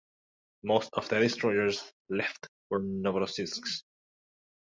[0.63, 3.83] Most of the destroyers left for Novorossiysk.